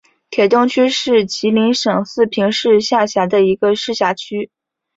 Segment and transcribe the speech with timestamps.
[0.31, 4.49] 铁东区是吉林省四平市下辖的一个市辖区。